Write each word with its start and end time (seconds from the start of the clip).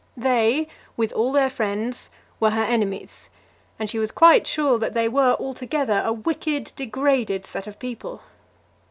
They, 0.17 0.67
with 0.97 1.11
all 1.13 1.31
their 1.31 1.47
friends, 1.51 2.09
were 2.39 2.49
her 2.49 2.63
enemies, 2.63 3.29
and 3.77 3.87
she 3.87 3.99
was 3.99 4.09
quite 4.11 4.47
sure 4.47 4.79
that 4.79 4.95
they 4.95 5.07
were, 5.07 5.35
altogether, 5.39 6.01
a 6.03 6.11
wicked, 6.11 6.71
degraded 6.75 7.45
set 7.45 7.67
of 7.67 7.77
people. 7.77 8.23